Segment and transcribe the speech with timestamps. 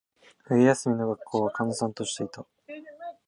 [0.47, 2.43] 冬休みの学校は、閑散としていた。